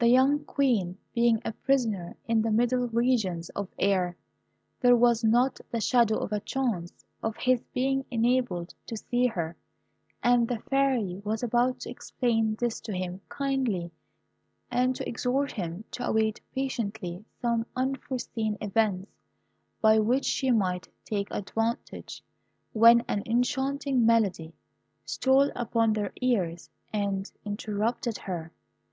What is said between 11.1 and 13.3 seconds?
was about to explain this to him